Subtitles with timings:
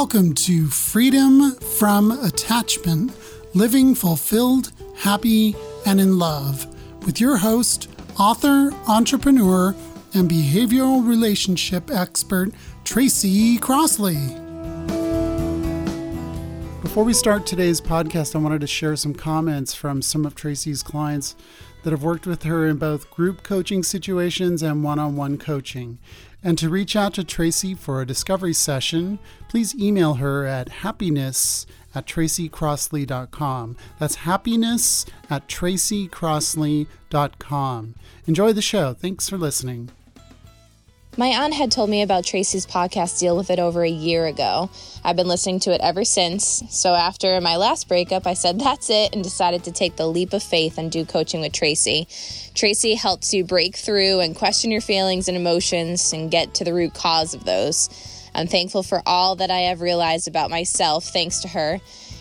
[0.00, 3.12] Welcome to Freedom from Attachment
[3.52, 6.66] Living Fulfilled, Happy, and in Love
[7.04, 9.74] with your host, author, entrepreneur,
[10.14, 12.50] and behavioral relationship expert,
[12.82, 14.16] Tracy Crossley.
[16.80, 20.82] Before we start today's podcast, I wanted to share some comments from some of Tracy's
[20.82, 21.36] clients
[21.82, 25.98] that have worked with her in both group coaching situations and one on one coaching.
[26.42, 29.18] And to reach out to Tracy for a discovery session,
[29.48, 33.76] please email her at happiness at tracycrossley.com.
[33.98, 37.94] That's happiness at tracycrossley.com.
[38.26, 38.94] Enjoy the show.
[38.94, 39.90] Thanks for listening.
[41.20, 44.70] My aunt had told me about Tracy's podcast Deal with It over a year ago.
[45.04, 46.62] I've been listening to it ever since.
[46.70, 50.32] So after my last breakup, I said that's it and decided to take the leap
[50.32, 52.08] of faith and do coaching with Tracy.
[52.54, 56.72] Tracy helps you break through and question your feelings and emotions and get to the
[56.72, 57.90] root cause of those.
[58.34, 61.80] I'm thankful for all that I have realized about myself thanks to her.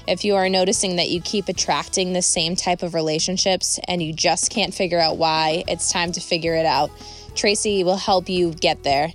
[0.10, 4.12] If you are noticing that you keep attracting the same type of relationships and you
[4.12, 6.92] just can't figure out why, it's time to figure it out.
[7.36, 9.14] Tracy will help you get there.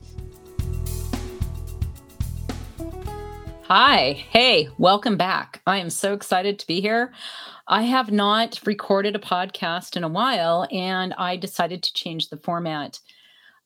[3.62, 4.12] Hi.
[4.12, 5.62] Hey, welcome back.
[5.66, 7.12] I am so excited to be here.
[7.66, 12.36] I have not recorded a podcast in a while, and I decided to change the
[12.36, 13.00] format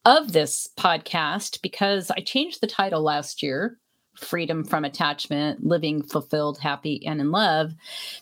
[0.04, 3.78] of this podcast because I changed the title last year
[4.18, 7.72] Freedom from Attachment Living Fulfilled, Happy, and in Love.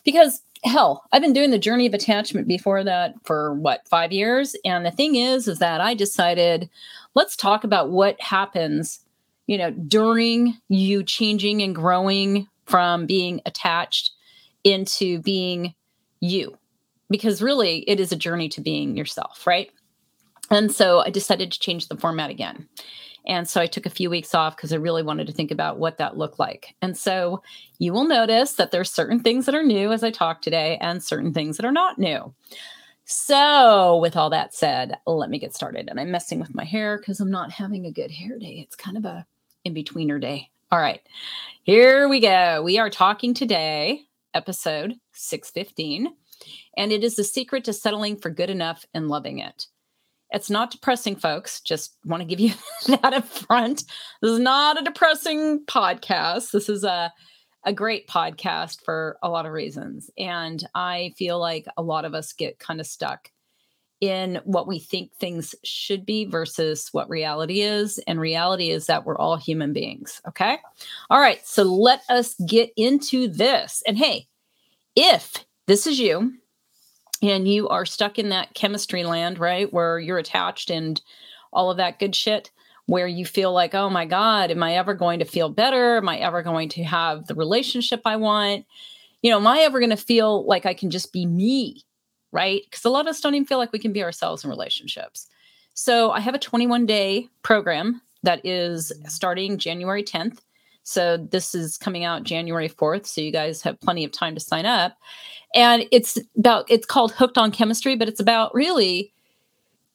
[0.03, 4.55] Because hell, I've been doing the journey of attachment before that for what, five years?
[4.65, 6.69] And the thing is, is that I decided
[7.13, 8.99] let's talk about what happens,
[9.47, 14.11] you know, during you changing and growing from being attached
[14.63, 15.73] into being
[16.19, 16.57] you.
[17.09, 19.71] Because really, it is a journey to being yourself, right?
[20.49, 22.67] And so I decided to change the format again.
[23.27, 25.77] And so I took a few weeks off because I really wanted to think about
[25.77, 26.75] what that looked like.
[26.81, 27.43] And so
[27.77, 31.03] you will notice that there's certain things that are new as I talk today and
[31.03, 32.33] certain things that are not new.
[33.09, 35.87] So, with all that said, let me get started.
[35.89, 38.59] And I'm messing with my hair because I'm not having a good hair day.
[38.59, 39.25] It's kind of a
[39.63, 40.49] in betweener day.
[40.73, 40.99] All right,
[41.63, 42.61] here we go.
[42.61, 44.01] We are talking today,
[44.33, 46.13] episode 615,
[46.75, 49.67] and it is the secret to settling for good enough and loving it.
[50.31, 51.61] It's not depressing, folks.
[51.61, 52.53] Just want to give you
[52.87, 53.83] that up front.
[54.21, 56.51] This is not a depressing podcast.
[56.51, 57.11] This is a
[57.65, 60.09] a great podcast for a lot of reasons.
[60.17, 63.29] And I feel like a lot of us get kind of stuck
[63.99, 67.99] in what we think things should be versus what reality is.
[68.07, 70.21] And reality is that we're all human beings.
[70.27, 70.57] Okay.
[71.09, 71.45] All right.
[71.45, 73.83] So let us get into this.
[73.85, 74.27] And hey,
[74.95, 76.33] if this is you,
[77.21, 79.71] and you are stuck in that chemistry land, right?
[79.71, 81.01] Where you're attached and
[81.51, 82.51] all of that good shit,
[82.85, 85.97] where you feel like, oh my God, am I ever going to feel better?
[85.97, 88.65] Am I ever going to have the relationship I want?
[89.21, 91.83] You know, am I ever going to feel like I can just be me?
[92.31, 92.61] Right?
[92.69, 95.27] Because a lot of us don't even feel like we can be ourselves in relationships.
[95.73, 100.39] So I have a 21 day program that is starting January 10th.
[100.87, 103.07] So this is coming out January 4th.
[103.07, 104.95] So you guys have plenty of time to sign up.
[105.53, 109.11] And it's about, it's called Hooked on Chemistry, but it's about really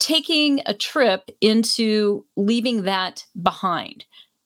[0.00, 4.04] taking a trip into leaving that behind.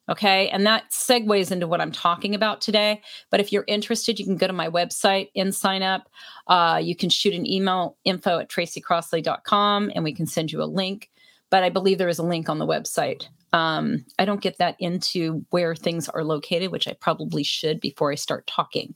[0.08, 0.48] Okay.
[0.50, 3.02] And that segues into what I'm talking about today.
[3.30, 6.08] But if you're interested, you can go to my website and sign up.
[6.46, 10.64] Uh, you can shoot an email info at tracycrossley.com and we can send you a
[10.64, 11.10] link.
[11.50, 14.76] But I believe there is a link on the website um, I don't get that
[14.78, 18.94] into where things are located, which I probably should before I start talking.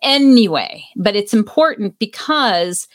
[0.00, 2.86] Anyway, but it's important because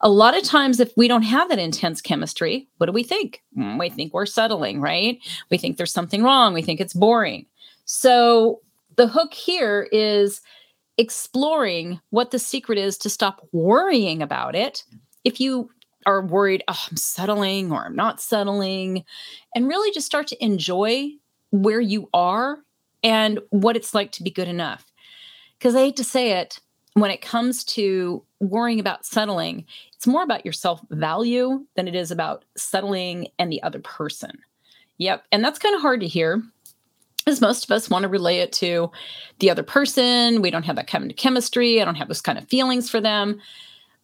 [0.00, 3.42] a lot of times, if we don't have that intense chemistry, what do we think?
[3.56, 5.18] Mm, we think we're settling, right?
[5.50, 6.52] We think there's something wrong.
[6.52, 7.46] We think it's boring.
[7.84, 8.60] So
[8.96, 10.40] the hook here is
[10.98, 14.82] exploring what the secret is to stop worrying about it.
[15.22, 15.70] If you
[16.06, 19.04] are worried, oh, I'm settling or I'm not settling,
[19.54, 21.10] and really just start to enjoy
[21.50, 22.58] where you are
[23.02, 24.90] and what it's like to be good enough.
[25.58, 26.60] Because I hate to say it,
[26.94, 31.94] when it comes to worrying about settling, it's more about your self value than it
[31.94, 34.38] is about settling and the other person.
[34.98, 35.24] Yep.
[35.30, 36.42] And that's kind of hard to hear
[37.26, 38.90] because most of us want to relay it to
[39.40, 40.40] the other person.
[40.40, 41.82] We don't have that kind of chemistry.
[41.82, 43.40] I don't have those kind of feelings for them.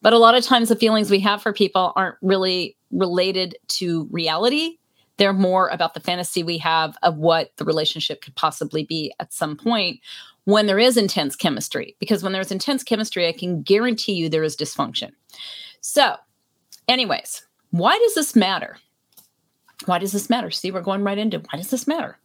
[0.03, 4.09] But a lot of times the feelings we have for people aren't really related to
[4.11, 4.79] reality.
[5.17, 9.33] They're more about the fantasy we have of what the relationship could possibly be at
[9.33, 10.01] some point
[10.45, 11.97] when there is intense chemistry.
[12.01, 15.13] Because when there's intense chemistry, I can guarantee you there is dysfunction.
[15.81, 16.17] So,
[16.89, 18.77] anyways, why does this matter?
[19.87, 20.51] Why does this matter?
[20.51, 22.19] See, we're going right into why does this matter?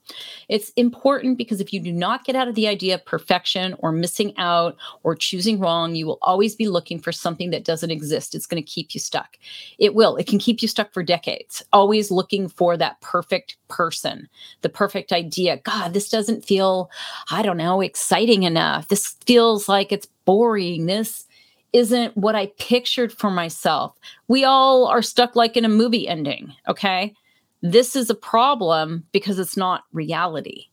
[0.49, 3.91] It's important because if you do not get out of the idea of perfection or
[3.91, 8.35] missing out or choosing wrong, you will always be looking for something that doesn't exist.
[8.35, 9.37] It's going to keep you stuck.
[9.77, 10.15] It will.
[10.15, 14.29] It can keep you stuck for decades, always looking for that perfect person,
[14.61, 15.57] the perfect idea.
[15.57, 16.89] God, this doesn't feel,
[17.31, 18.87] I don't know, exciting enough.
[18.87, 20.85] This feels like it's boring.
[20.85, 21.25] This
[21.73, 23.95] isn't what I pictured for myself.
[24.27, 27.13] We all are stuck like in a movie ending, okay?
[27.71, 30.67] This is a problem because it's not reality.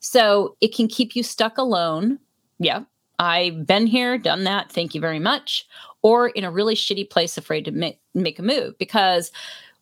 [0.00, 2.18] So it can keep you stuck alone.
[2.58, 2.80] Yeah,
[3.20, 4.72] I've been here, done that.
[4.72, 5.64] Thank you very much.
[6.02, 9.30] Or in a really shitty place, afraid to make, make a move because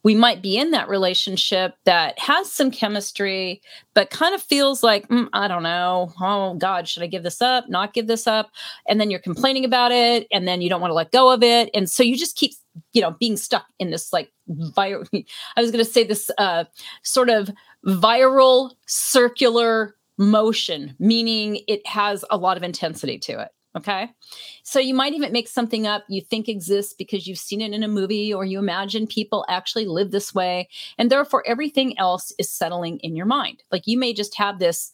[0.03, 3.63] we might be in that relationship that has some chemistry,
[3.95, 6.13] but kind of feels like, mm, I don't know.
[6.21, 7.69] Oh, God, should I give this up?
[7.69, 8.51] Not give this up?
[8.87, 10.27] And then you're complaining about it.
[10.31, 11.71] And then you don't want to let go of it.
[11.75, 12.53] And so you just keep,
[12.93, 15.07] you know, being stuck in this like viral,
[15.57, 16.65] I was going to say this uh,
[17.03, 17.51] sort of
[17.87, 23.49] viral circular motion, meaning it has a lot of intensity to it.
[23.77, 24.11] Okay.
[24.65, 27.83] So you might even make something up you think exists because you've seen it in
[27.83, 30.69] a movie or you imagine people actually live this way.
[30.97, 33.63] And therefore, everything else is settling in your mind.
[33.71, 34.93] Like you may just have this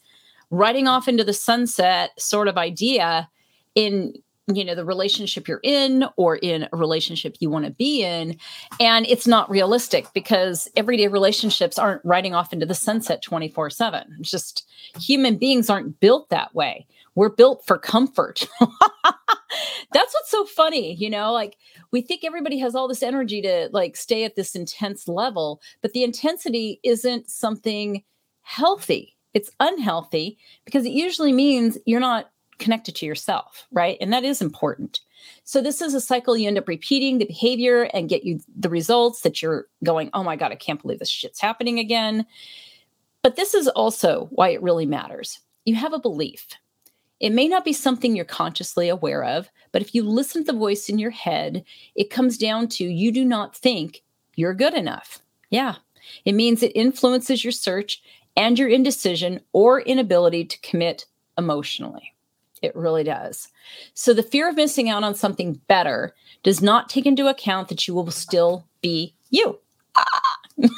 [0.50, 3.30] riding off into the sunset sort of idea
[3.74, 4.14] in
[4.52, 8.36] you know the relationship you're in or in a relationship you want to be in
[8.78, 14.16] and it's not realistic because everyday relationships aren't riding off into the sunset 24 7
[14.20, 14.66] it's just
[15.00, 18.46] human beings aren't built that way we're built for comfort.
[18.60, 21.56] That's what's so funny, you know, like
[21.92, 25.92] we think everybody has all this energy to like stay at this intense level, but
[25.92, 28.02] the intensity isn't something
[28.42, 29.16] healthy.
[29.32, 33.96] It's unhealthy because it usually means you're not connected to yourself, right?
[34.00, 35.00] And that is important.
[35.44, 38.68] So this is a cycle you end up repeating the behavior and get you the
[38.68, 42.26] results that you're going, "Oh my god, I can't believe this shit's happening again."
[43.22, 45.40] But this is also why it really matters.
[45.64, 46.48] You have a belief.
[47.20, 50.58] It may not be something you're consciously aware of, but if you listen to the
[50.58, 51.64] voice in your head,
[51.94, 54.02] it comes down to you do not think
[54.36, 55.22] you're good enough.
[55.48, 55.76] Yeah,
[56.24, 58.02] it means it influences your search
[58.36, 61.06] and your indecision or inability to commit
[61.38, 62.13] emotionally.
[62.64, 63.48] It really does.
[63.94, 67.86] So the fear of missing out on something better does not take into account that
[67.86, 69.58] you will still be you.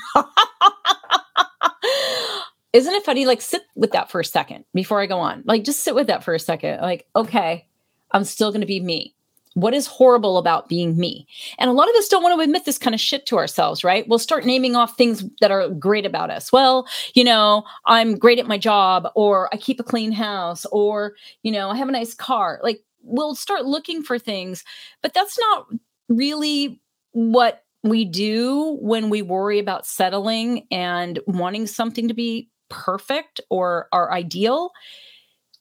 [2.73, 3.27] isn't it funny?
[3.27, 5.43] Like, sit with that for a second before I go on.
[5.47, 6.81] Like, just sit with that for a second.
[6.81, 7.67] Like, okay,
[8.13, 9.16] I'm still going to be me.
[9.57, 11.27] What is horrible about being me?
[11.59, 13.83] And a lot of us don't want to admit this kind of shit to ourselves,
[13.83, 14.07] right?
[14.07, 16.53] We'll start naming off things that are great about us.
[16.53, 21.15] Well, you know, I'm great at my job, or I keep a clean house, or,
[21.43, 22.61] you know, I have a nice car.
[22.63, 24.63] Like, we'll start looking for things,
[25.01, 25.69] but that's not
[26.11, 26.83] really
[27.13, 33.89] what we do when we worry about settling and wanting something to be perfect or
[33.91, 34.71] our ideal.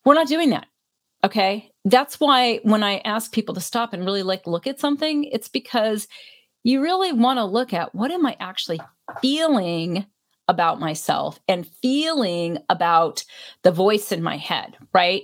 [0.03, 0.65] We're not doing that.
[1.25, 1.71] Okay.
[1.85, 5.47] That's why when I ask people to stop and really like look at something, it's
[5.47, 6.07] because
[6.63, 8.79] you really want to look at what am I actually
[9.21, 10.05] feeling
[10.47, 13.23] about myself and feeling about
[13.63, 15.23] the voice in my head, right?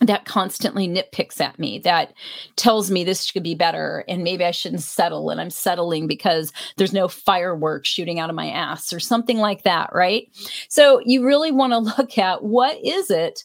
[0.00, 2.14] that constantly nitpicks at me that
[2.56, 6.52] tells me this should be better and maybe I shouldn't settle and I'm settling because
[6.76, 10.26] there's no fireworks shooting out of my ass or something like that, right?
[10.70, 13.44] So you really want to look at what is it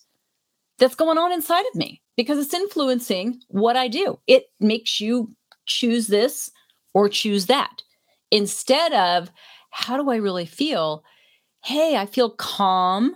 [0.79, 4.19] that's going on inside of me because it's influencing what I do.
[4.27, 6.51] It makes you choose this
[6.93, 7.81] or choose that
[8.31, 9.31] instead of
[9.71, 11.03] how do I really feel?
[11.63, 13.15] Hey, I feel calm.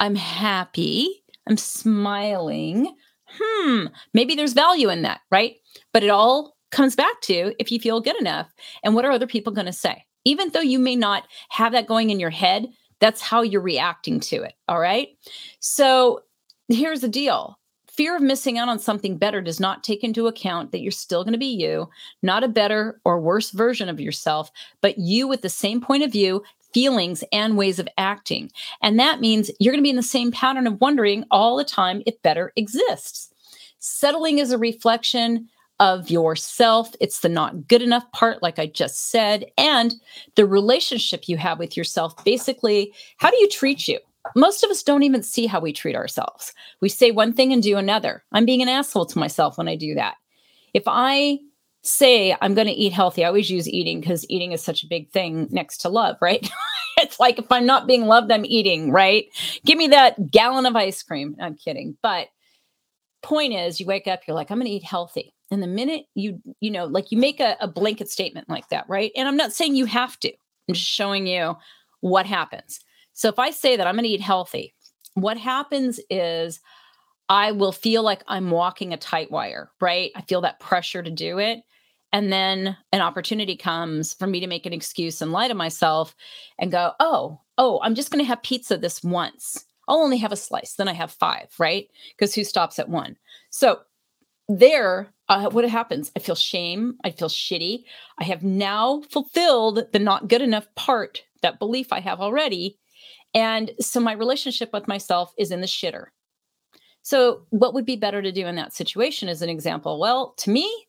[0.00, 1.24] I'm happy.
[1.48, 2.94] I'm smiling.
[3.26, 5.56] Hmm, maybe there's value in that, right?
[5.92, 9.26] But it all comes back to if you feel good enough and what are other
[9.26, 10.04] people going to say?
[10.24, 12.66] Even though you may not have that going in your head,
[13.00, 14.54] that's how you're reacting to it.
[14.68, 15.08] All right.
[15.60, 16.20] So
[16.68, 17.58] here's the deal
[17.94, 21.22] fear of missing out on something better does not take into account that you're still
[21.22, 21.88] going to be you,
[22.22, 26.10] not a better or worse version of yourself, but you with the same point of
[26.10, 26.42] view,
[26.72, 28.50] feelings and ways of acting.
[28.82, 31.64] And that means you're going to be in the same pattern of wondering all the
[31.64, 33.32] time if better exists.
[33.78, 36.94] Settling is a reflection of yourself.
[37.00, 39.94] It's the not good enough part, like I just said, and
[40.34, 42.24] the relationship you have with yourself.
[42.24, 43.98] Basically, how do you treat you?
[44.34, 46.52] Most of us don't even see how we treat ourselves.
[46.80, 48.24] We say one thing and do another.
[48.32, 50.16] I'm being an asshole to myself when I do that.
[50.72, 51.38] If I
[51.82, 54.88] say I'm going to eat healthy, I always use eating because eating is such a
[54.88, 56.48] big thing next to love, right?
[56.98, 59.26] it's like if I'm not being loved, I'm eating, right?
[59.64, 61.36] Give me that gallon of ice cream.
[61.40, 61.96] I'm kidding.
[62.02, 62.28] But
[63.22, 65.34] point is, you wake up, you're like, I'm going to eat healthy.
[65.50, 68.86] And the minute you, you know, like you make a, a blanket statement like that,
[68.88, 69.12] right?
[69.14, 71.56] And I'm not saying you have to, I'm just showing you
[72.00, 72.80] what happens?
[73.14, 74.74] So if I say that I'm going to eat healthy,
[75.14, 76.60] what happens is
[77.28, 80.10] I will feel like I'm walking a tight wire, right?
[80.14, 81.60] I feel that pressure to do it.
[82.12, 86.14] And then an opportunity comes for me to make an excuse and lie to myself
[86.58, 89.64] and go, oh, oh, I'm just going to have pizza this once.
[89.88, 90.74] I'll only have a slice.
[90.74, 91.88] Then I have five, right?
[92.16, 93.16] Because who stops at one?
[93.50, 93.80] So
[94.48, 96.12] there, uh, what happens?
[96.16, 96.98] I feel shame.
[97.04, 97.84] I feel shitty.
[98.18, 102.78] I have now fulfilled the not good enough part, that belief I have already.
[103.34, 106.06] And so my relationship with myself is in the shitter.
[107.02, 110.00] So, what would be better to do in that situation as an example?
[110.00, 110.86] Well, to me,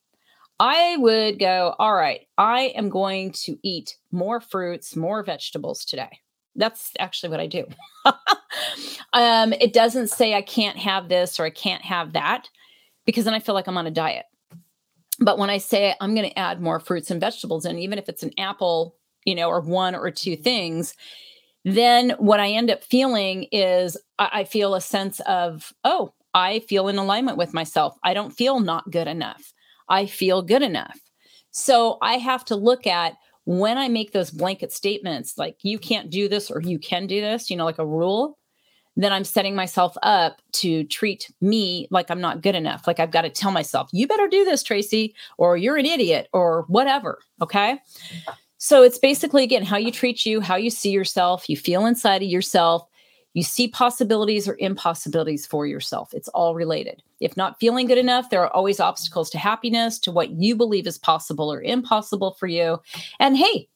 [0.60, 6.20] I would go, all right, I am going to eat more fruits, more vegetables today.
[6.56, 7.66] That's actually what I do.
[9.14, 12.48] um, it doesn't say I can't have this or I can't have that
[13.06, 14.25] because then I feel like I'm on a diet.
[15.20, 18.08] But when I say I'm going to add more fruits and vegetables, and even if
[18.08, 20.96] it's an apple, you know, or one or two things,
[21.65, 26.88] then what I end up feeling is I, feel a sense of, oh, I feel
[26.88, 27.98] in alignment with myself.
[28.03, 29.51] I don't feel not good enough.
[29.89, 31.00] I feel good enough.
[31.50, 36.12] So I have to look at when I make those blanket statements, like you can't
[36.12, 38.38] do this or you can do this, you know, like a rule,
[38.95, 42.86] then I'm setting myself up to treat me like I'm not good enough.
[42.86, 46.27] Like I've got to tell myself, you better do this, Tracy, or you're an idiot,
[46.31, 47.19] or whatever.
[47.41, 47.79] Okay.
[48.65, 52.24] So it's basically, again, how you treat you, how you see yourself, you feel inside
[52.24, 52.81] of yourself,
[53.36, 56.15] you see possibilities or impossibilities for yourself.
[56.15, 57.03] It's all related.
[57.19, 60.88] If not feeling good enough, there are always obstacles to happiness, to what you believe
[60.88, 62.79] is possible or impossible for you.
[63.19, 63.69] And hey,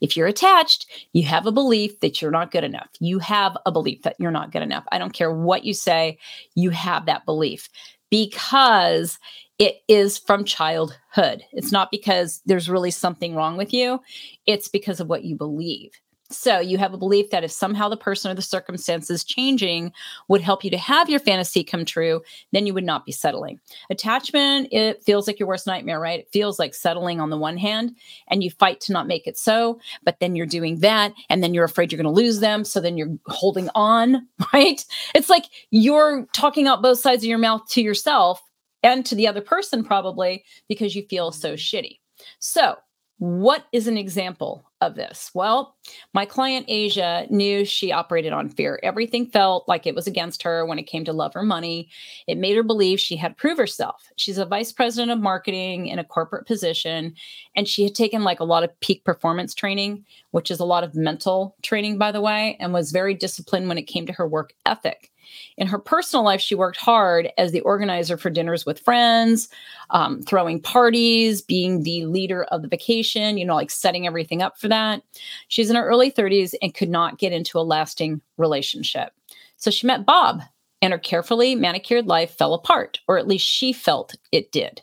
[0.00, 2.88] if you're attached, you have a belief that you're not good enough.
[2.98, 4.84] You have a belief that you're not good enough.
[4.90, 6.18] I don't care what you say,
[6.54, 7.68] you have that belief
[8.08, 9.18] because
[9.60, 11.44] it is from childhood.
[11.52, 14.00] It's not because there's really something wrong with you,
[14.46, 15.92] it's because of what you believe.
[16.32, 19.92] So you have a belief that if somehow the person or the circumstances changing
[20.28, 23.58] would help you to have your fantasy come true, then you would not be settling.
[23.90, 26.20] Attachment, it feels like your worst nightmare, right?
[26.20, 27.96] It feels like settling on the one hand,
[28.28, 31.52] and you fight to not make it so, but then you're doing that, and then
[31.52, 32.64] you're afraid you're going to lose them.
[32.64, 34.84] So then you're holding on, right?
[35.16, 38.40] It's like you're talking out both sides of your mouth to yourself
[38.82, 41.98] and to the other person, probably because you feel so shitty.
[42.38, 42.76] So
[43.20, 45.30] what is an example of this?
[45.34, 45.76] Well,
[46.14, 48.80] my client Asia knew she operated on fear.
[48.82, 51.90] Everything felt like it was against her when it came to love or money.
[52.26, 54.10] It made her believe she had to prove herself.
[54.16, 57.14] She's a vice president of marketing in a corporate position,
[57.54, 60.82] and she had taken like a lot of peak performance training, which is a lot
[60.82, 64.26] of mental training, by the way, and was very disciplined when it came to her
[64.26, 65.12] work ethic.
[65.56, 69.48] In her personal life, she worked hard as the organizer for dinners with friends,
[69.90, 74.58] um, throwing parties, being the leader of the vacation, you know, like setting everything up
[74.58, 75.02] for that.
[75.48, 79.12] She's in her early 30s and could not get into a lasting relationship.
[79.56, 80.42] So she met Bob,
[80.82, 84.82] and her carefully manicured life fell apart, or at least she felt it did.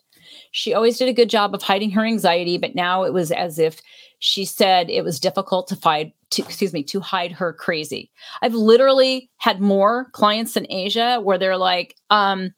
[0.52, 3.60] She always did a good job of hiding her anxiety, but now it was as
[3.60, 3.82] if
[4.20, 8.12] she said it was difficult to find to excuse me to hide her crazy.
[8.42, 12.54] I've literally had more clients in asia where they're like um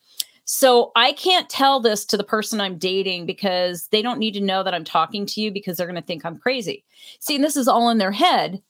[0.46, 4.42] so i can't tell this to the person i'm dating because they don't need to
[4.42, 6.84] know that i'm talking to you because they're going to think i'm crazy.
[7.20, 8.62] See this is all in their head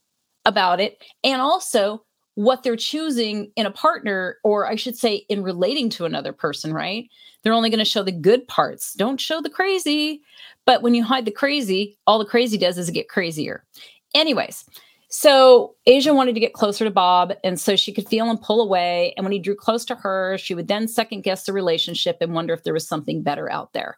[0.45, 2.03] about it and also
[2.35, 6.73] what they're choosing in a partner or i should say in relating to another person
[6.73, 7.09] right?
[7.43, 8.93] They're only going to show the good parts.
[8.93, 10.21] Don't show the crazy
[10.69, 13.65] but when you hide the crazy all the crazy does is get crazier
[14.13, 14.65] anyways
[15.11, 18.61] so Asia wanted to get closer to Bob, and so she could feel him pull
[18.61, 19.13] away.
[19.17, 22.33] And when he drew close to her, she would then second guess the relationship and
[22.35, 23.97] wonder if there was something better out there.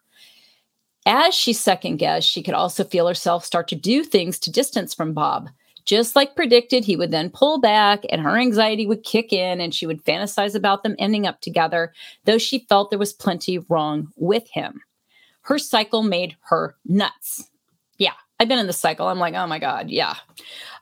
[1.06, 4.94] As she second guessed, she could also feel herself start to do things to distance
[4.94, 5.50] from Bob.
[5.84, 9.74] Just like predicted, he would then pull back and her anxiety would kick in and
[9.74, 11.92] she would fantasize about them ending up together,
[12.24, 14.80] though she felt there was plenty wrong with him.
[15.42, 17.50] Her cycle made her nuts.
[17.98, 19.08] Yeah, I've been in the cycle.
[19.08, 20.16] I'm like, oh my God, yeah.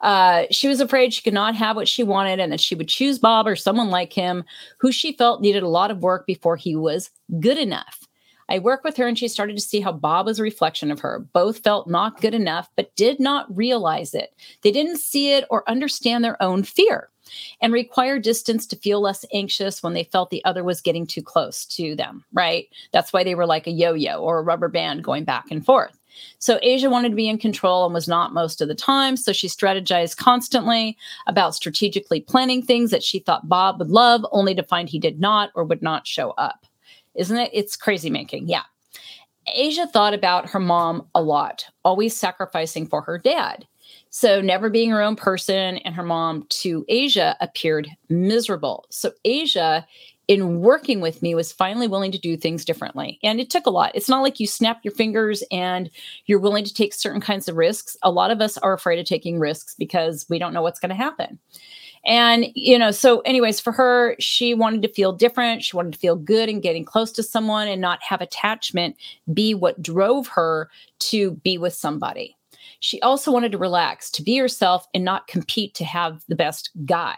[0.01, 2.87] Uh, she was afraid she could not have what she wanted and that she would
[2.87, 4.43] choose Bob or someone like him
[4.77, 8.07] who she felt needed a lot of work before he was good enough.
[8.49, 10.99] I worked with her and she started to see how Bob was a reflection of
[11.01, 11.19] her.
[11.33, 14.33] Both felt not good enough, but did not realize it.
[14.63, 17.09] They didn't see it or understand their own fear
[17.61, 21.21] and require distance to feel less anxious when they felt the other was getting too
[21.21, 22.67] close to them, right?
[22.91, 25.65] That's why they were like a yo yo or a rubber band going back and
[25.65, 25.99] forth.
[26.39, 29.15] So Asia wanted to be in control and was not most of the time.
[29.15, 34.55] So she strategized constantly about strategically planning things that she thought Bob would love, only
[34.55, 36.65] to find he did not or would not show up.
[37.15, 37.49] Isn't it?
[37.53, 38.47] It's crazy making.
[38.47, 38.63] Yeah.
[39.55, 43.65] Asia thought about her mom a lot, always sacrificing for her dad.
[44.11, 48.85] So, never being her own person and her mom to Asia appeared miserable.
[48.89, 49.85] So, Asia,
[50.27, 53.19] in working with me, was finally willing to do things differently.
[53.23, 53.91] And it took a lot.
[53.93, 55.89] It's not like you snap your fingers and
[56.25, 57.97] you're willing to take certain kinds of risks.
[58.01, 60.89] A lot of us are afraid of taking risks because we don't know what's going
[60.89, 61.39] to happen.
[62.05, 65.63] And, you know, so, anyways, for her, she wanted to feel different.
[65.63, 68.95] She wanted to feel good and getting close to someone and not have attachment
[69.33, 72.35] be what drove her to be with somebody.
[72.79, 76.71] She also wanted to relax, to be herself and not compete to have the best
[76.85, 77.17] guy.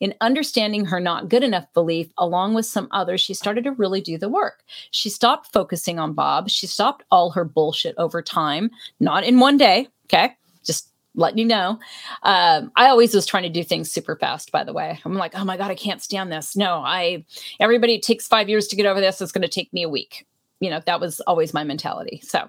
[0.00, 4.00] In understanding her not good enough belief, along with some others, she started to really
[4.00, 4.64] do the work.
[4.90, 6.48] She stopped focusing on Bob.
[6.48, 9.88] She stopped all her bullshit over time, not in one day.
[10.06, 10.34] Okay.
[10.64, 11.78] Just letting you know.
[12.22, 14.98] Um, I always was trying to do things super fast, by the way.
[15.04, 16.56] I'm like, oh my God, I can't stand this.
[16.56, 17.24] No, I,
[17.58, 19.20] everybody takes five years to get over this.
[19.20, 20.26] It's going to take me a week
[20.60, 22.20] you know, that was always my mentality.
[22.22, 22.48] So,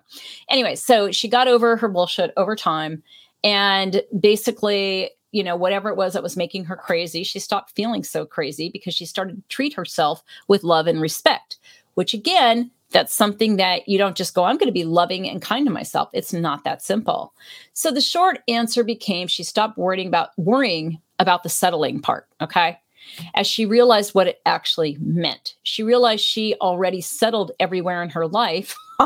[0.49, 3.01] anyway, so she got over her bullshit over time.
[3.43, 8.03] And basically, you know, whatever it was that was making her crazy, she stopped feeling
[8.03, 11.57] so crazy because she started to treat herself with love and respect,
[11.95, 15.41] which again, that's something that you don't just go, I'm going to be loving and
[15.41, 16.09] kind to myself.
[16.11, 17.33] It's not that simple.
[17.71, 22.27] So the short answer became she stopped worrying about worrying about the settling part.
[22.41, 22.77] Okay
[23.35, 25.55] as she realized what it actually meant.
[25.63, 28.75] She realized she already settled everywhere in her life.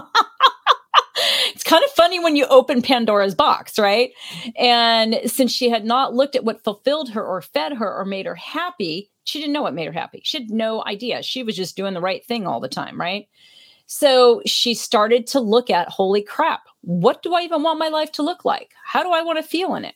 [1.54, 4.12] it's kind of funny when you open Pandora's box, right?
[4.58, 8.26] And since she had not looked at what fulfilled her or fed her or made
[8.26, 10.22] her happy, she didn't know what made her happy.
[10.24, 11.24] She had no idea.
[11.24, 13.28] She was just doing the right thing all the time, right?
[13.88, 18.12] So she started to look at holy crap, what do I even want my life
[18.14, 18.72] to look like?
[18.84, 19.96] How do I want to feel in it?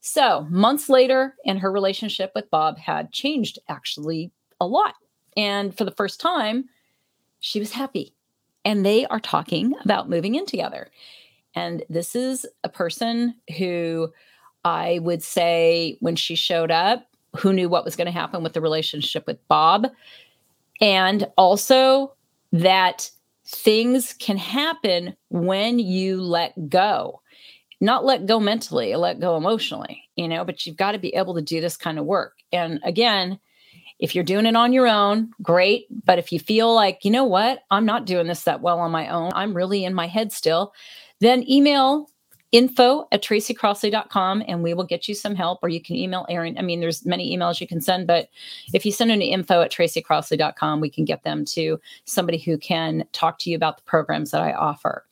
[0.00, 4.94] So, months later, and her relationship with Bob had changed actually a lot.
[5.36, 6.66] And for the first time,
[7.40, 8.14] she was happy.
[8.64, 10.88] And they are talking about moving in together.
[11.54, 14.12] And this is a person who
[14.64, 17.06] I would say, when she showed up,
[17.36, 19.86] who knew what was going to happen with the relationship with Bob.
[20.80, 22.14] And also
[22.52, 23.10] that
[23.46, 27.20] things can happen when you let go
[27.80, 31.34] not let go mentally, let go emotionally, you know, but you've got to be able
[31.34, 32.34] to do this kind of work.
[32.52, 33.38] And again,
[33.98, 35.86] if you're doing it on your own, great.
[36.04, 38.90] But if you feel like, you know what, I'm not doing this that well on
[38.90, 40.72] my own, I'm really in my head still,
[41.20, 42.08] then email
[42.50, 46.56] info at tracycrossley.com and we will get you some help or you can email Erin.
[46.56, 48.28] I mean, there's many emails you can send, but
[48.72, 53.04] if you send an info at tracycrossley.com, we can get them to somebody who can
[53.12, 55.04] talk to you about the programs that I offer.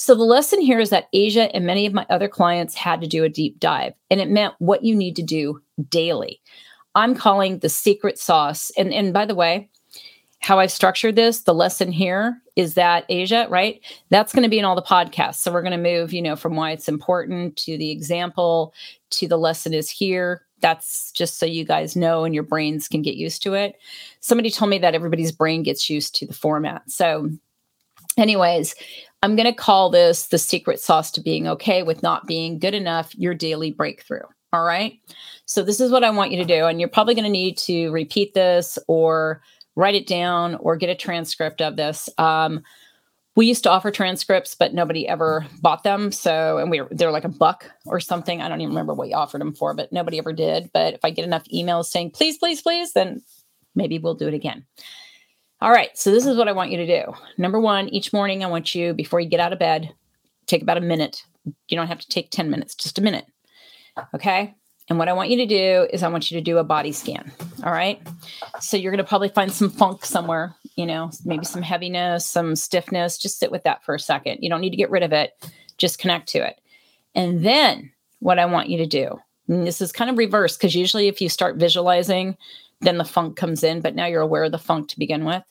[0.00, 3.06] So the lesson here is that Asia and many of my other clients had to
[3.06, 5.60] do a deep dive, and it meant what you need to do
[5.90, 6.40] daily.
[6.94, 8.72] I'm calling the secret sauce.
[8.78, 9.68] And, and by the way,
[10.38, 13.78] how I've structured this, the lesson here is that Asia, right?
[14.08, 15.34] That's going to be in all the podcasts.
[15.36, 18.72] So we're going to move, you know, from why it's important to the example
[19.10, 20.46] to the lesson is here.
[20.60, 23.76] That's just so you guys know and your brains can get used to it.
[24.20, 26.90] Somebody told me that everybody's brain gets used to the format.
[26.90, 27.28] So,
[28.16, 28.74] anyways,
[29.22, 32.74] I'm going to call this the secret sauce to being okay with not being good
[32.74, 34.22] enough, your daily breakthrough.
[34.52, 34.98] All right.
[35.44, 36.66] So, this is what I want you to do.
[36.66, 39.42] And you're probably going to need to repeat this or
[39.76, 42.08] write it down or get a transcript of this.
[42.18, 42.62] Um,
[43.36, 46.10] we used to offer transcripts, but nobody ever bought them.
[46.10, 48.42] So, and we were, they're like a buck or something.
[48.42, 50.70] I don't even remember what you offered them for, but nobody ever did.
[50.74, 53.22] But if I get enough emails saying, please, please, please, then
[53.74, 54.66] maybe we'll do it again.
[55.60, 55.96] All right.
[55.96, 57.12] So this is what I want you to do.
[57.36, 59.92] Number one, each morning, I want you, before you get out of bed,
[60.46, 61.22] take about a minute.
[61.68, 63.26] You don't have to take 10 minutes, just a minute.
[64.14, 64.54] Okay.
[64.88, 66.92] And what I want you to do is I want you to do a body
[66.92, 67.30] scan.
[67.62, 68.00] All right.
[68.60, 72.56] So you're going to probably find some funk somewhere, you know, maybe some heaviness, some
[72.56, 73.16] stiffness.
[73.18, 74.38] Just sit with that for a second.
[74.40, 75.32] You don't need to get rid of it,
[75.78, 76.60] just connect to it.
[77.14, 81.08] And then what I want you to do, this is kind of reverse because usually
[81.08, 82.36] if you start visualizing,
[82.80, 85.42] then the funk comes in, but now you're aware of the funk to begin with.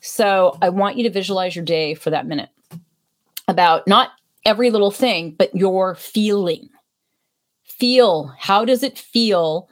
[0.00, 2.50] So I want you to visualize your day for that minute
[3.48, 4.10] about not
[4.44, 6.68] every little thing, but your feeling.
[7.64, 9.68] Feel how does it feel?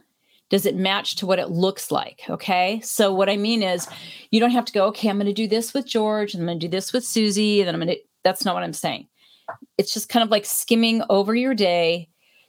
[0.49, 2.23] Does it match to what it looks like?
[2.29, 2.81] Okay.
[2.83, 3.89] So, what I mean is,
[4.31, 6.47] you don't have to go, okay, I'm going to do this with George, and I'm
[6.47, 8.73] going to do this with Susie, and then I'm going to, that's not what I'm
[8.73, 9.07] saying.
[9.79, 12.09] It's just kind of like skimming over your day.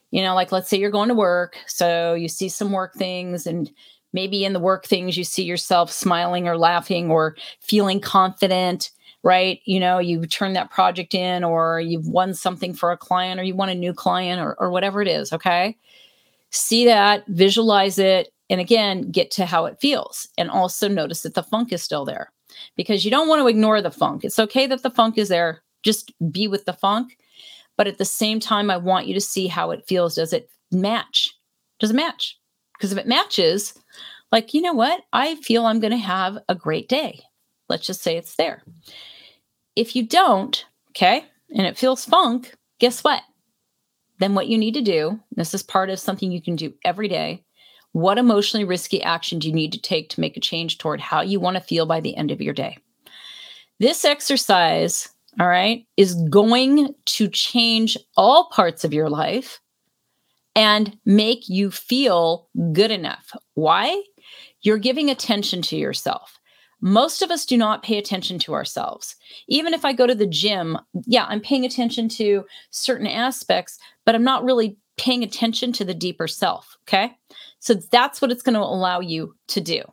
[0.10, 1.58] You know, like let's say you're going to work.
[1.68, 3.70] So, you see some work things, and
[4.14, 8.92] maybe in the work things you see yourself smiling or laughing or feeling confident
[9.24, 13.40] right you know you turn that project in or you've won something for a client
[13.40, 15.78] or you want a new client or, or whatever it is okay
[16.52, 21.36] see that visualize it and again get to how it feels and also notice that
[21.36, 22.32] the funk is still there
[22.76, 25.62] because you don't want to ignore the funk it's okay that the funk is there
[25.84, 27.18] just be with the funk
[27.78, 30.16] But at the same time, I want you to see how it feels.
[30.16, 31.34] Does it match?
[31.80, 32.38] Does it match?
[32.82, 33.76] Because if it matches,
[34.32, 35.04] like, you know what?
[35.14, 37.22] I feel I'm going to have a great day.
[37.70, 38.64] Let's just say it's there.
[39.76, 43.22] If you don't, okay, and it feels funk, guess what?
[44.18, 47.08] Then what you need to do, this is part of something you can do every
[47.08, 47.44] day.
[47.92, 51.22] What emotionally risky action do you need to take to make a change toward how
[51.22, 52.80] you want to feel by the end of your day?
[53.80, 55.08] This exercise,
[55.40, 59.62] all right, is going to change all parts of your life
[60.56, 63.32] and make you feel good enough.
[63.54, 64.04] Why?
[64.62, 66.38] You're giving attention to yourself.
[66.82, 69.16] Most of us do not pay attention to ourselves.
[69.48, 74.16] Even if I go to the gym, yeah, I'm paying attention to certain aspects, but
[74.16, 76.78] I'm not really paying attention to the deeper self.
[76.88, 77.14] Okay.
[77.60, 79.84] So that's what it's going to allow you to do.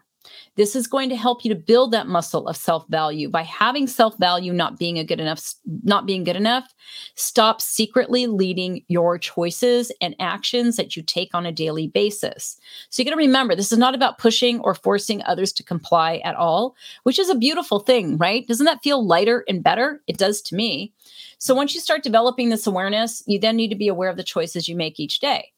[0.58, 4.52] This is going to help you to build that muscle of self-value by having self-value
[4.52, 6.74] not being a good enough not being good enough.
[7.14, 12.58] Stop secretly leading your choices and actions that you take on a daily basis.
[12.90, 16.16] So you got to remember this is not about pushing or forcing others to comply
[16.24, 18.44] at all, which is a beautiful thing, right?
[18.48, 20.02] Doesn't that feel lighter and better?
[20.08, 20.92] It does to me.
[21.38, 24.24] So once you start developing this awareness, you then need to be aware of the
[24.24, 25.52] choices you make each day.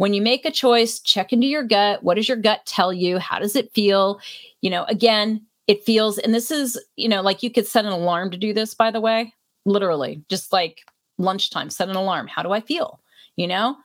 [0.00, 2.02] When you make a choice, check into your gut.
[2.02, 3.18] What does your gut tell you?
[3.18, 4.18] How does it feel?
[4.62, 7.92] You know, again, it feels, and this is, you know, like you could set an
[7.92, 9.34] alarm to do this, by the way,
[9.66, 12.28] literally, just like lunchtime, set an alarm.
[12.28, 12.98] How do I feel?
[13.36, 13.76] You know,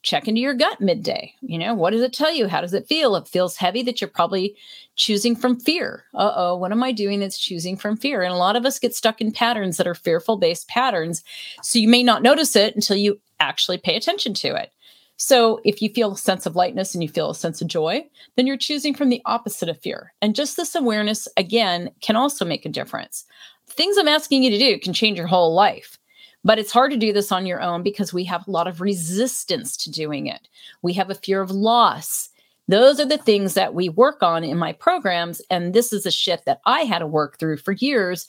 [0.00, 1.34] check into your gut midday.
[1.42, 2.48] You know, what does it tell you?
[2.48, 3.14] How does it feel?
[3.16, 4.56] It feels heavy that you're probably
[4.96, 6.04] choosing from fear.
[6.14, 8.22] Uh oh, what am I doing that's choosing from fear?
[8.22, 11.22] And a lot of us get stuck in patterns that are fearful based patterns.
[11.62, 14.72] So you may not notice it until you actually pay attention to it.
[15.18, 18.06] So if you feel a sense of lightness and you feel a sense of joy,
[18.36, 20.14] then you're choosing from the opposite of fear.
[20.22, 23.24] And just this awareness, again, can also make a difference.
[23.68, 25.98] Things I'm asking you to do can change your whole life.
[26.44, 28.80] But it's hard to do this on your own because we have a lot of
[28.80, 30.48] resistance to doing it.
[30.82, 32.28] We have a fear of loss.
[32.68, 35.42] Those are the things that we work on in my programs.
[35.50, 38.28] And this is a shift that I had to work through for years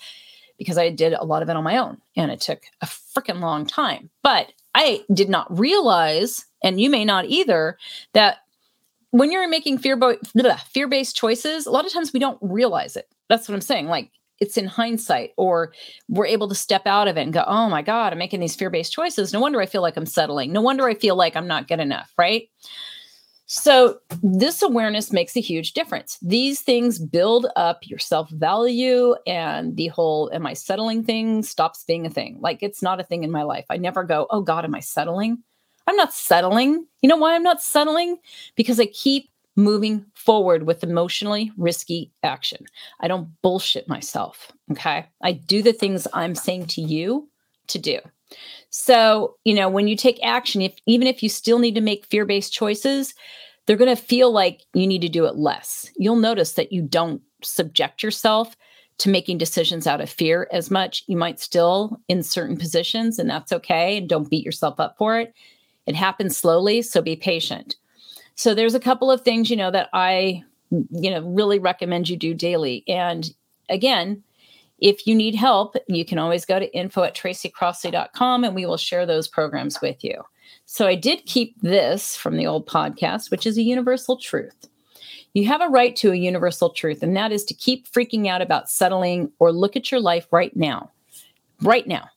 [0.57, 3.41] because I did a lot of it on my own and it took a freaking
[3.41, 4.09] long time.
[4.23, 7.77] But I did not realize, and you may not either,
[8.13, 8.37] that
[9.11, 9.97] when you're making fear
[10.71, 13.07] fear based choices, a lot of times we don't realize it.
[13.27, 13.87] That's what I'm saying.
[13.87, 15.73] Like it's in hindsight, or
[16.07, 18.55] we're able to step out of it and go, "Oh my god, I'm making these
[18.55, 19.33] fear based choices.
[19.33, 20.53] No wonder I feel like I'm settling.
[20.53, 22.49] No wonder I feel like I'm not good enough." Right?
[23.51, 26.19] So, this awareness makes a huge difference.
[26.21, 31.83] These things build up your self value, and the whole am I settling thing stops
[31.83, 32.37] being a thing.
[32.39, 33.65] Like, it's not a thing in my life.
[33.71, 35.43] I never go, oh God, am I settling?
[35.89, 36.85] I'm not settling.
[37.01, 38.17] You know why I'm not settling?
[38.55, 42.63] Because I keep moving forward with emotionally risky action.
[42.99, 44.51] I don't bullshit myself.
[44.71, 45.07] Okay.
[45.23, 47.27] I do the things I'm saying to you
[47.67, 47.99] to do.
[48.69, 52.05] So, you know, when you take action, if even if you still need to make
[52.05, 53.15] fear-based choices,
[53.65, 55.89] they're going to feel like you need to do it less.
[55.97, 58.55] You'll notice that you don't subject yourself
[58.99, 61.03] to making decisions out of fear as much.
[61.07, 63.97] You might still in certain positions, and that's okay.
[63.97, 65.33] And don't beat yourself up for it.
[65.89, 67.75] It happens slowly, so be patient.
[68.35, 72.15] So there's a couple of things, you know, that I, you know, really recommend you
[72.15, 72.83] do daily.
[72.87, 73.27] And
[73.69, 74.23] again,
[74.77, 78.77] if you need help, you can always go to info at tracycrossley.com and we will
[78.77, 80.21] share those programs with you.
[80.65, 84.69] So I did keep this from the old podcast, which is a universal truth.
[85.33, 88.43] You have a right to a universal truth, and that is to keep freaking out
[88.43, 90.91] about settling or look at your life right now.
[91.63, 92.09] Right now.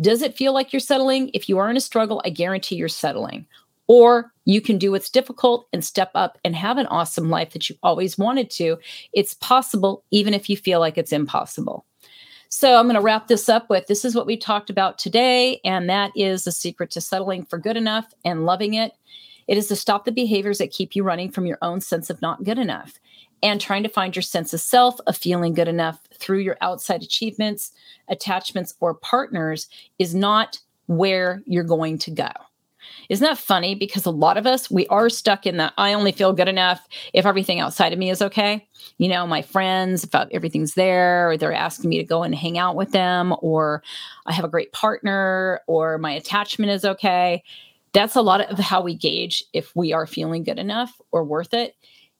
[0.00, 1.30] Does it feel like you're settling?
[1.34, 3.46] If you are in a struggle, I guarantee you're settling.
[3.86, 7.68] Or you can do what's difficult and step up and have an awesome life that
[7.68, 8.78] you always wanted to.
[9.12, 11.84] It's possible, even if you feel like it's impossible.
[12.48, 15.60] So I'm going to wrap this up with this is what we talked about today,
[15.64, 18.92] and that is the secret to settling for good enough and loving it.
[19.46, 22.22] It is to stop the behaviors that keep you running from your own sense of
[22.22, 22.98] not good enough
[23.42, 27.02] and trying to find your sense of self, of feeling good enough through your outside
[27.02, 27.72] achievements,
[28.08, 32.30] attachments, or partners is not where you're going to go.
[33.08, 33.74] Isn't that funny?
[33.74, 36.86] Because a lot of us, we are stuck in that I only feel good enough
[37.12, 38.66] if everything outside of me is okay.
[38.98, 42.58] You know, my friends, if everything's there, or they're asking me to go and hang
[42.58, 43.82] out with them, or
[44.26, 47.42] I have a great partner, or my attachment is okay.
[47.92, 51.52] That's a lot of how we gauge if we are feeling good enough or worth
[51.54, 51.76] it.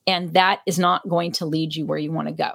[0.06, 2.50] And that is not going to lead you where you want to go.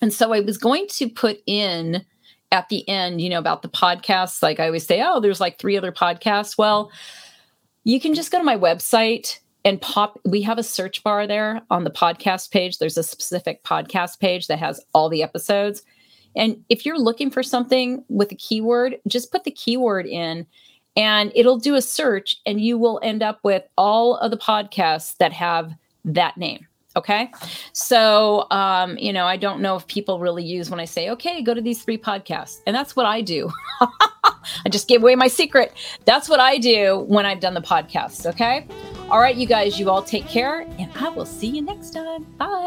[0.00, 2.04] And so I was going to put in
[2.52, 4.42] at the end, you know, about the podcasts.
[4.42, 6.56] Like I always say, oh, there's like three other podcasts.
[6.56, 6.90] Well,
[7.84, 11.62] you can just go to my website and pop we have a search bar there
[11.70, 15.82] on the podcast page there's a specific podcast page that has all the episodes
[16.36, 20.46] and if you're looking for something with a keyword just put the keyword in
[20.96, 25.16] and it'll do a search and you will end up with all of the podcasts
[25.16, 25.72] that have
[26.04, 26.66] that name.
[26.96, 27.32] Okay.
[27.72, 31.42] So, um, you know, I don't know if people really use when I say, okay,
[31.42, 32.60] go to these three podcasts.
[32.66, 33.50] And that's what I do.
[33.80, 35.72] I just gave away my secret.
[36.04, 38.26] That's what I do when I've done the podcast.
[38.26, 38.66] Okay.
[39.10, 42.24] All right, you guys, you all take care, and I will see you next time.
[42.38, 42.66] Bye.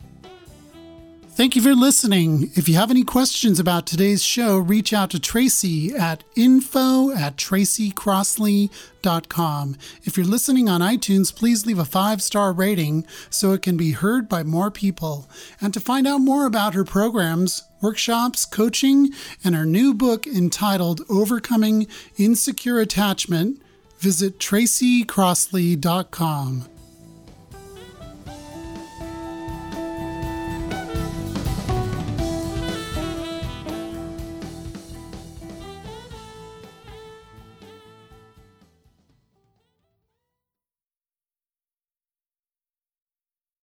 [1.38, 2.50] Thank you for listening.
[2.56, 7.38] If you have any questions about today's show, reach out to Tracy at info at
[7.38, 9.76] tracycrossley.com.
[10.04, 13.92] If you're listening on iTunes, please leave a five star rating so it can be
[13.92, 15.30] heard by more people.
[15.62, 19.12] And to find out more about her programs, workshops, coaching,
[19.44, 21.86] and her new book entitled Overcoming
[22.18, 23.62] Insecure Attachment,
[24.00, 26.77] visit tracycrossley.com.